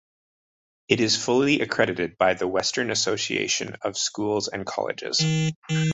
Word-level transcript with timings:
It 0.87 0.99
is 0.99 1.15
fully 1.23 1.59
accredited 1.61 2.17
by 2.17 2.33
the 2.33 2.47
Western 2.47 2.89
Association 2.89 3.75
of 3.83 3.99
Schools 3.99 4.47
and 4.47 4.65
Colleges. 4.65 5.23